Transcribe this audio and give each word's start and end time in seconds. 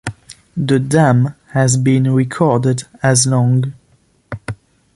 The 0.57 0.79
dam 0.79 1.35
has 1.51 1.77
been 1.77 2.11
recorded 2.11 2.85
as 3.03 3.27
long. 3.27 3.75